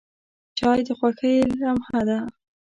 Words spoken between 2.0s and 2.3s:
ده.